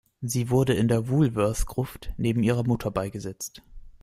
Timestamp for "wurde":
0.49-0.73